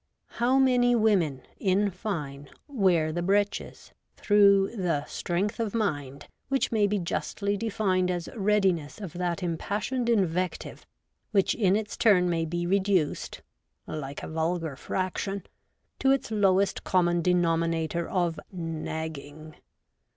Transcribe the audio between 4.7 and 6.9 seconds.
the' strength of mind' which may